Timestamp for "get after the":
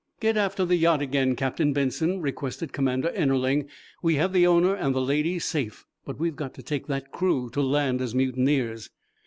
0.19-0.77